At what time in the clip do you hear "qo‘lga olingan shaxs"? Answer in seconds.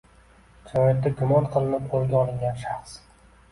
1.93-2.99